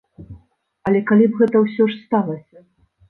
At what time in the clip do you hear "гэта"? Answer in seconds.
1.43-1.63